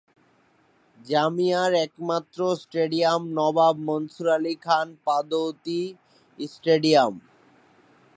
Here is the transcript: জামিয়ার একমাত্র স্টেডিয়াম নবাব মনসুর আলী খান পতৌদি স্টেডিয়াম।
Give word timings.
জামিয়ার 0.99 1.71
একমাত্র 1.85 2.39
স্টেডিয়াম 2.55 3.21
নবাব 3.37 3.75
মনসুর 3.87 4.27
আলী 4.35 4.55
খান 4.65 4.87
পতৌদি 5.05 5.81
স্টেডিয়াম। 6.39 7.13